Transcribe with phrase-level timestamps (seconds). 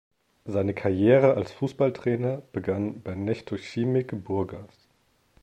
[0.45, 4.87] Seine Karriere als Fußballtrainer begann bei Neftochimik Burgas.